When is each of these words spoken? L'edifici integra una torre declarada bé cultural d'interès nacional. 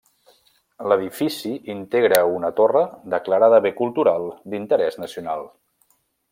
L'edifici 0.91 1.51
integra 1.73 2.23
una 2.37 2.51
torre 2.61 2.83
declarada 3.17 3.61
bé 3.67 3.75
cultural 3.83 4.29
d'interès 4.55 5.01
nacional. 5.07 5.49